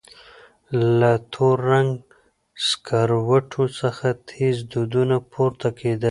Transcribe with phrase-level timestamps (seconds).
[0.99, 2.01] له تور رنګه
[2.67, 5.99] سکروټو څخه تېز دودونه پورته کېدل.